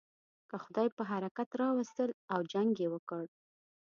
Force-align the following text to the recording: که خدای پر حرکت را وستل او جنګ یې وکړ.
که 0.49 0.55
خدای 0.63 0.89
پر 0.95 1.05
حرکت 1.11 1.49
را 1.59 1.67
وستل 1.75 2.09
او 2.33 2.39
جنګ 2.51 2.71
یې 2.81 2.87
وکړ. 2.93 3.23